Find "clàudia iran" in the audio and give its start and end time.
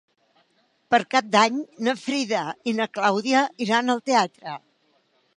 2.97-3.95